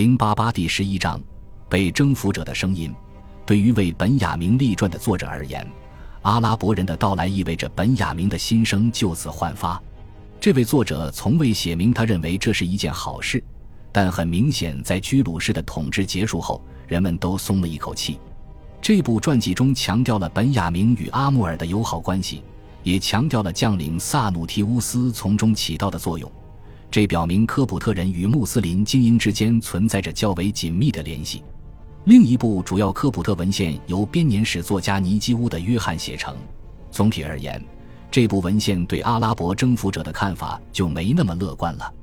[0.00, 1.20] 零八八第十一章，
[1.68, 2.90] 被征服者的声音。
[3.44, 5.70] 对于为本雅明立传的作者而言，
[6.22, 9.78] 阿拉伯人的到来意味着本雅明的新生就此焕发。
[10.40, 13.44] 这位作者从未写明他认为这是一件好事，
[13.92, 18.18] 但很明显，在居鲁士的统治结束后，人们都松了一口气。
[18.80, 22.42] 这部传记中强调了本雅明与阿穆尔的友好关系，
[22.82, 26.32] 也强调了将领萨努提乌斯从中起到的作用。
[26.90, 31.44] 这表明科普特人与穆斯林精英之间存在着较为紧密的联系。
[32.04, 36.36] 另一部主要科普特文献由编年史作家尼基乌的约翰写成。
[36.90, 37.62] 总体而言，
[38.10, 41.94] 这部文献对阿拉伯征服者的看法就没那么乐观了。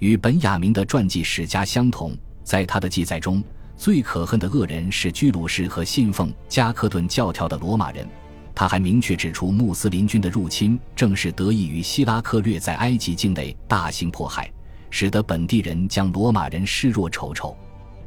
[0.00, 3.42] 与本雅明的传记史家相同，在他的记载中，
[3.74, 8.06] 最可恨的恶人是居鲁士和信奉加克顿教条的罗马人。
[8.56, 14.50] 他还明确指出，穆斯林军的入侵正是得益于希拉克略在埃及境内大型迫害，
[14.88, 17.54] 使得本地人将罗马人视若仇仇。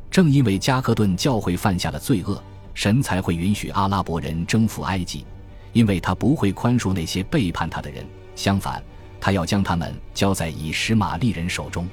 [0.09, 2.41] 正因为加克顿教会犯下了罪恶，
[2.73, 5.23] 神才会允许阿拉伯人征服埃及，
[5.71, 8.03] 因为他不会宽恕那些背叛他的人，
[8.35, 8.83] 相反，
[9.21, 11.87] 他要将他们交在以实玛利人手中。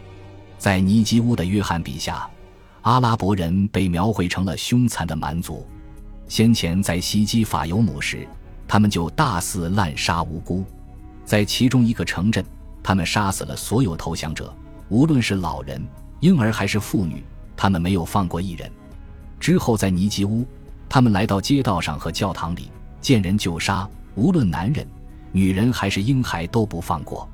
[0.57, 2.27] 在尼基乌的约翰笔下，
[2.81, 5.67] 阿拉伯人被描绘成了凶残的蛮族。
[6.27, 8.27] 先前在袭击法尤姆时，
[8.69, 10.65] 他们就大肆滥杀无辜，
[11.25, 12.45] 在其中一个城镇，
[12.83, 14.53] 他们杀死了所有投降者，
[14.89, 15.81] 无论是老人、
[16.21, 17.25] 婴儿还是妇女，
[17.57, 18.71] 他们没有放过一人。
[19.39, 20.47] 之后在尼吉乌，
[20.89, 24.87] 他们来到街道上和教堂里，见人就杀，无论男人、
[25.31, 27.29] 女人还是婴孩都不放过。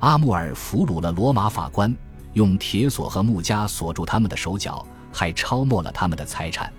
[0.00, 1.94] 阿穆尔俘虏了罗马法官，
[2.34, 6.70] 用铁锁和木枷锁住他们的手脚，还抄没了他们的财产。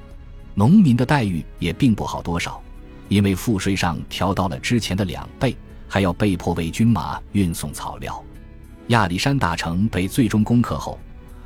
[0.53, 2.61] 农民的待遇也并不好多少。
[3.09, 5.55] 因为赋税上调到了之前的两倍，
[5.87, 8.23] 还要被迫为军马运送草料。
[8.87, 10.99] 亚历山大城被最终攻克后，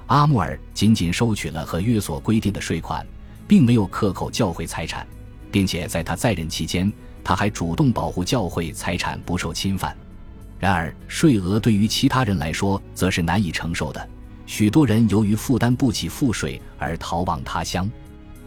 [0.07, 3.05] 阿穆尔仅仅收取了和约所规定的税款，
[3.47, 5.05] 并没有克扣教会财产，
[5.51, 6.91] 并且在他在任期间，
[7.23, 9.95] 他还主动保护教会财产不受侵犯。
[10.59, 14.09] 然而，税额对于其他人来说则是难以承受的，
[14.45, 17.89] 许多人由于负担不起赋税而逃往他乡。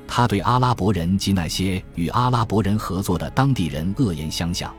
[0.07, 4.73] 他对阿拉伯人及那些与阿拉伯人合作的当地人恶言相向。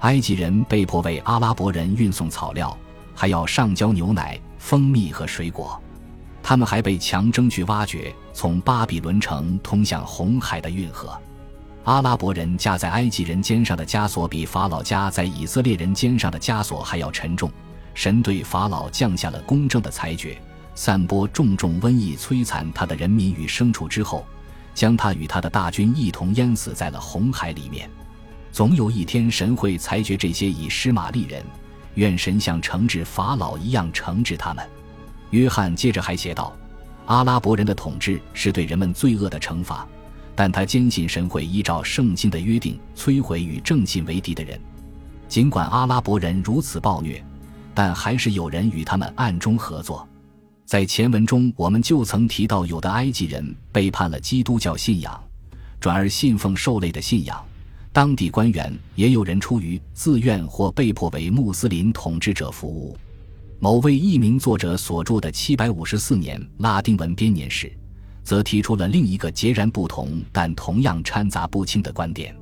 [0.00, 2.76] 埃及人被迫为阿拉伯人运送草料，
[3.14, 5.80] 还要上交牛奶、蜂蜜和水果。
[6.42, 11.18] 他们还被强征去挖掘从巴比伦城通向红海的运河。
[11.84, 17.50] 阿拉伯人架在埃及人肩上的枷锁比法老加在以色列人肩上的枷锁还要沉重。
[17.94, 20.36] 神对法老降下了公正的裁决，
[20.74, 24.26] 散播重重瘟疫，摧残他的人民与牲畜之后。
[24.74, 27.88] 将他与他的大军一同淹死在了红海里面。
[28.52, 31.42] 总有一天，神会裁决这些以施玛利人，
[31.94, 34.64] 愿神像惩治法老一样惩治他们。
[35.30, 36.56] 约翰接着还写道
[37.06, 39.86] ：“阿拉伯人的统治是对人们罪恶的惩罚，
[40.36, 44.60] 但他坚信神会依照圣经的约定摧毁与正信为敌的人。
[45.26, 47.24] 尽管阿拉伯人如此暴虐，
[47.74, 50.06] 但还是有人与他们暗中合作。”
[50.66, 55.22] 在前文中，我们就曾提到，有的埃及人背叛了基督教信仰，
[55.78, 57.42] 转而信奉兽类的信仰。
[57.92, 62.96] 当地官员也有人出于自愿或被迫为穆斯林统治者服务。
[63.60, 67.72] 某位佚名作者所著的七百五十四年拉丁文编年史，
[68.24, 72.34] 则提出了另一个截然不同但同样掺杂不清的观点。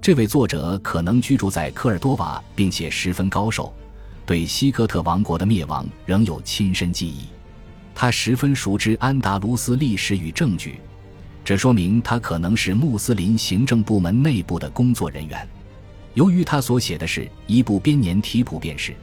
[0.00, 3.74] 这位作者可能居住在科尔多瓦，并且十分高寿，
[4.24, 7.35] 对西哥特王国的灭亡仍有亲身记忆。
[7.98, 10.78] 他十分熟知安达卢斯历史与证据，
[11.42, 15.48] 这说明他可能是穆斯林行政部门内部的工作人员。
[16.12, 18.94] 由于他所写的是一部编年体普遍史，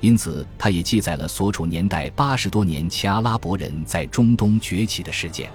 [0.00, 5.50] 因此他也记载了所处年代八十多年前阿拉伯人在中东崛起的事件。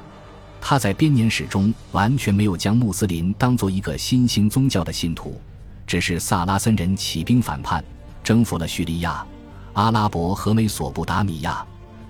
[0.62, 5.42] 他在编年史中完全没有将穆斯林当做一个新兴宗教的信徒，
[5.88, 7.84] 只是萨拉森人起兵反叛，
[8.24, 9.26] 征服了叙利亚、
[9.74, 11.66] 阿拉伯和美索不达米亚。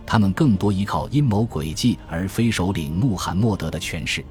[0.06, 4.24] 他们更多依靠阴谋诡计，而非首领穆罕默德的权势。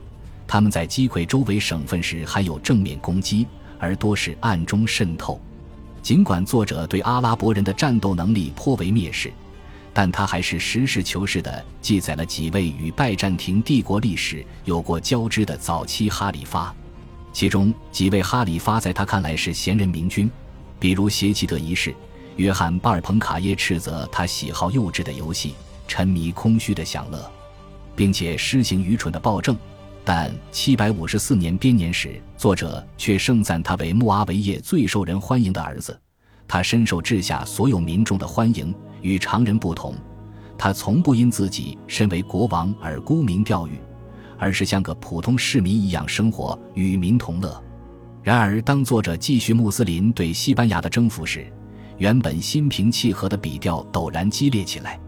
[0.47, 3.47] 他们在击溃周围省份时还有正面攻击，
[3.79, 5.41] 而多是暗中渗透。
[6.03, 9.33] 尽管作者对阿拉伯人的战斗能力颇为蔑视，
[9.93, 16.75] 但他还是实事求是地记载了几位与拜占庭帝国历史有过交织的早期哈里发。
[17.33, 20.31] 其中几位哈里发在他看来是贤人明君，
[20.79, 21.95] 比如邪齐德一世。
[22.37, 25.55] 约翰·巴尔彭卡耶斥责他喜好幼稚的游戏，
[25.87, 27.31] 沉迷空虚的享乐，
[27.95, 29.57] 并且施行愚蠢的暴政。
[30.05, 35.99] 但七百五十四年编年史作者却盛赞他为穆阿维叶最受人欢迎的儿子。
[36.47, 39.95] 他深受治下所有民众的欢迎，与常人不同。
[40.59, 43.79] 他从不因自己身为国王而沽名钓誉，
[44.39, 47.63] 而是像个普通市民一样生活，与民同乐。
[48.23, 51.51] 然而，当作者继续穆斯林对西班牙的征服时，
[51.99, 54.99] 原本心平气和的笔调陡然激烈起来。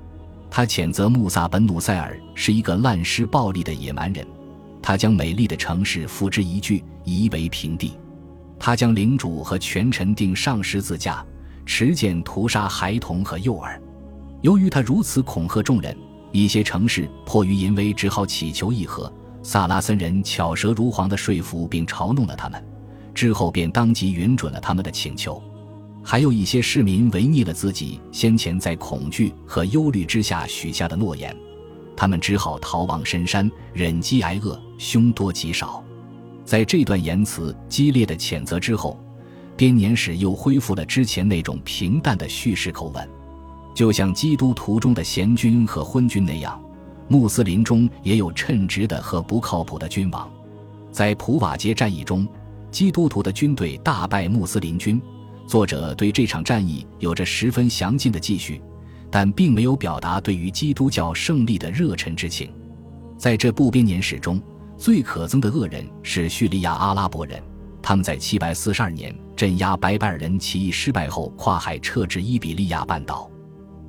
[0.50, 4.26] 他谴责穆萨本努塞尔是一个滥施暴力的野蛮人，
[4.80, 7.92] 他将美丽的城市付之一炬，夷为平地。
[8.58, 11.24] 他将领主和权臣钉上十字架，
[11.66, 13.80] 持剑屠杀孩童和幼儿。
[14.40, 15.94] 由于他如此恐吓众人，
[16.32, 19.12] 一些城市迫于淫威，只好乞求议和。
[19.42, 22.64] 萨拉森人巧舌如簧地说服并嘲弄了他们。
[23.14, 25.42] 之后便当即允准了他们的请求，
[26.08, 31.36] 还有一些市民违逆了自己先前在恐惧和忧虑之下许下的诺言，
[31.96, 35.82] 他们只好逃往深山，忍饥挨饿，凶多吉少。
[36.44, 38.96] 在这段言辞激烈的谴责之后，
[39.56, 43.08] 编年史又恢复了之前那种平淡的叙事口吻，
[43.74, 46.62] 就像基督徒中的贤君和昏君那样，
[47.08, 50.30] 穆斯林中也有称职的和不靠谱的君王。
[50.92, 52.24] 在普瓦捷战役中。
[52.68, 55.00] 基督徒的军队大败穆斯林军，
[55.46, 58.60] 作者对这场战役有着十分详尽的记叙，
[59.10, 62.50] 但并没有表达对于基督教胜利的热忱之情。
[63.16, 64.42] 在这部编年史中，
[64.76, 67.40] 最可憎的恶人是叙利亚阿拉伯人，
[67.80, 73.30] 他们在742年镇压白白尔人起义失败后，跨海撤至伊比利亚半岛，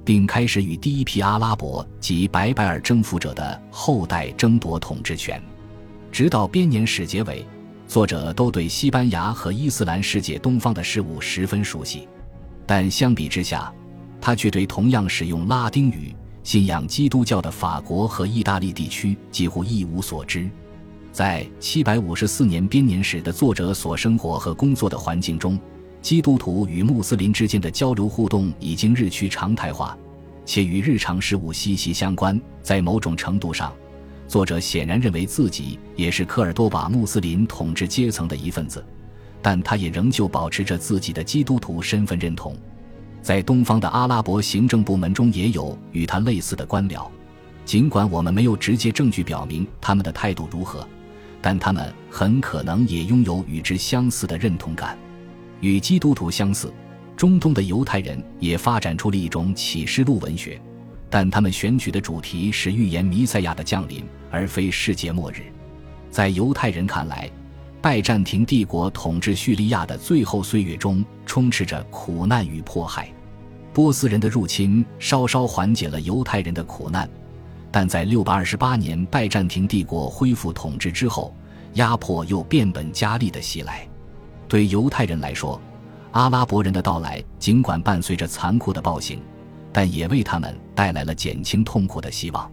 [0.05, 5.41] 并开始与第一批阿拉伯及白白尔征服者的后代争夺统治权，
[6.11, 7.43] 直到编年史结尾。
[7.87, 12.05] 作者都对西班牙和伊斯兰世界东方的事物十分熟悉，
[12.65, 13.73] 但相比之下，
[14.19, 16.13] 他却对同样使用拉丁语、
[16.43, 20.49] 信仰基督教的法国和意大利地区几乎一无所知。
[21.13, 25.57] 在七百五十四年编年史的作者所生活和工作的环境中，
[26.01, 29.97] 基督徒与穆斯林之间的交流互动已经日趋常态化，
[30.45, 32.39] 且与日常事务息息相关。
[32.61, 33.73] 在某种程度上，
[34.27, 38.85] 作者显然认为自己也是科尔多瓦穆斯林统治阶层的一份子，
[39.41, 42.55] 但他也仍旧保持着自己的基督徒身份认同。
[43.21, 47.07] 在东方的阿拉伯行政部门中，也有与他类似的官僚。
[47.65, 50.87] 尽管我们没有直接证据表明他们的态度如何，
[51.41, 54.97] 但他们很可能也拥有与之相似的认同感。
[55.59, 56.71] 与基督徒相似，
[57.15, 60.61] 中东的犹太人也发展出了一种启示录文学。
[61.09, 65.43] 但他们选取的主题是预言弥赛亚的降临，而非世界末日。
[66.09, 67.29] 在犹太人看来，
[67.81, 73.09] 拜占庭帝国统治叙利亚的最后岁月中充斥着苦难与迫害。
[73.73, 77.07] 波斯人的入侵稍稍缓解了犹太人的苦难，
[77.71, 81.33] 但在628年拜占庭帝国恢复统治之后，
[81.73, 83.87] 压迫又变本加厉的袭来。
[84.47, 85.61] 对犹太人来说，
[86.11, 89.21] 阿拉伯人的到来尽管伴随着残酷的暴行。
[89.77, 92.51] 但也为他们带来了减轻痛苦的希望。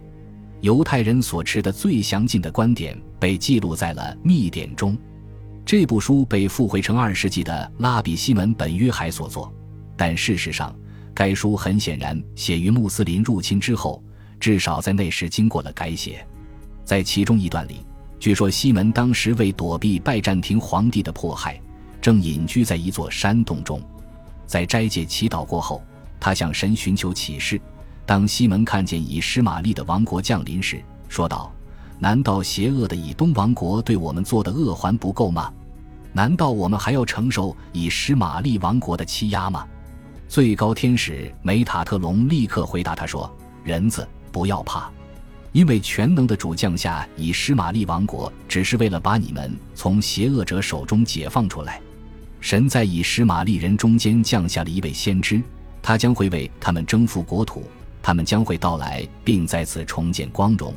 [0.61, 4.95] 犹太人所持的最详尽的观点被记录在了《密典》中。
[5.65, 9.51] 这部书被附会成二世纪的拉比西门本约海所作，
[9.97, 10.71] 但事实上，
[11.15, 14.03] 该书很显然写于穆斯林入侵之后，
[14.39, 16.23] 至少在那时经过了改写。
[16.83, 17.83] 在其中一段里，
[18.19, 21.59] 据说西门当时为躲避拜占庭皇帝的迫害，
[21.99, 23.81] 正隐居在一座山洞中，
[24.45, 25.81] 在斋戒祈祷过后。
[26.25, 27.61] 他向神寻求启示。
[28.03, 31.53] 当西门看见以实玛利的王国降临时，说道
[32.01, 35.53] ：“难道邪恶的以东王国对我们做的恶还不够吗？
[36.13, 39.67] 难道我们还要承受以实玛利王国的欺压吗？”
[40.27, 43.31] 最高天使梅塔特隆立刻回答他说
[43.63, 44.89] ：“人子，不要怕，
[45.51, 51.79] 因为全能的主降下以实玛利王国，只是为了把你们从邪恶者手中解放出来。
[52.39, 55.39] 神在以实玛利人中间降下了一位先知。”
[55.87, 57.63] 他将会为他们征服国土，
[58.01, 60.73] 他们将会到来并再次重建光荣。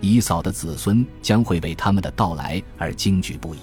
[0.00, 3.58] 以扫的子孙将会为他们的到来而惊惧不已。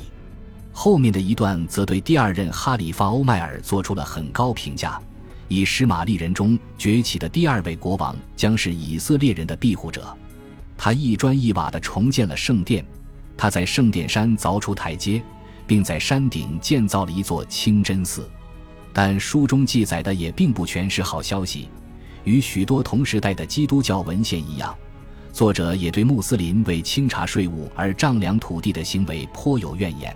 [0.73, 4.99] 后面的一段则对第二任哈里发欧迈尔做出了很高评价。
[5.47, 10.13] 以施玛利人中崛起的第二位国王将是以色列人的庇护者。
[10.77, 12.85] 他一砖一瓦地重建了圣殿，
[13.37, 15.23] 他在圣殿山凿出台阶，
[15.65, 18.29] 并在山顶建造了一座清真寺。
[18.91, 21.69] 但书中记载的也并不全是好消息，
[22.23, 24.75] 与许多同时代的基督教文献一样，
[25.31, 30.15] 作者也对穆斯林为清查税务而丈量土地的行为颇有怨言。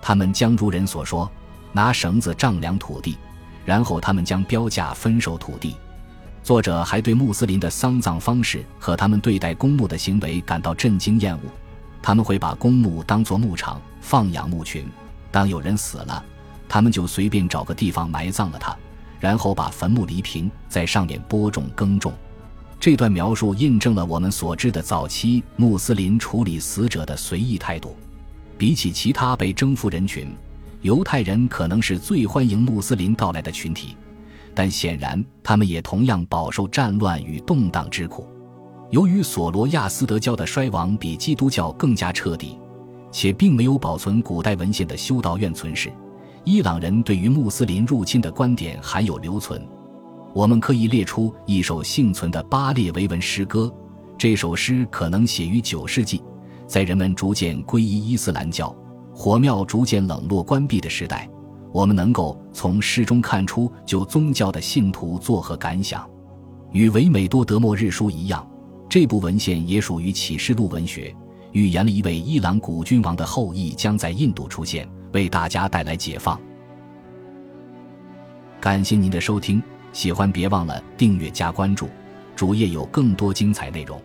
[0.00, 1.30] 他们将如人所说，
[1.72, 3.16] 拿绳子丈量土地，
[3.64, 5.76] 然后他们将标价分售土地。
[6.42, 11.40] 作者还对穆斯林的丧葬方式和他们对待公墓的行为感到震惊厌恶。
[12.00, 14.86] 他们会把公墓当作牧场，放养牧群。
[15.30, 16.24] 当有人死了，
[16.68, 18.76] 他们就随便找个地方埋葬了他，
[19.18, 22.12] 然后把坟墓犁平，在上面播种耕种。
[22.78, 27.96] 这段描述印证了我们所知的早期穆斯林处理死者的随意态度。
[28.56, 30.28] 比起其他被征服人群，
[30.82, 33.96] 犹太人可能是最欢迎穆斯林到来的群体，
[34.54, 38.28] 但显然他们也同样饱受战乱与动荡之苦。
[38.90, 42.58] 由于索罗亚斯德教的衰亡比基督教更加彻底，
[43.12, 45.92] 且并没有保存古代文献的修道院存世，
[46.48, 49.62] 伊朗人对于穆斯林入侵的观点还有留存。
[50.32, 53.70] 我们可以列出一首幸存的巴列维文诗歌，
[54.16, 56.22] 这首诗可能写于九世纪，
[56.66, 58.74] 在人们逐渐皈依伊斯兰教、
[59.12, 61.28] 火庙逐渐冷落关闭的时代，
[61.70, 66.08] 我们能够从诗中看出就宗教的信徒作何感想。
[66.72, 68.48] 与维美多德末日书一样。
[68.88, 71.14] 这部文献也属于启示录文学，
[71.52, 76.40] 预言了一位伊朗古君王的后裔将在印度出现，为大家带来解放。
[78.60, 79.62] 感谢您的收听，
[79.92, 81.88] 喜欢别忘了订阅加关注，
[82.34, 84.02] 主页有更多精彩内容。